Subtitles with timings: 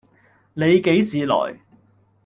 [0.55, 1.59] 你幾時來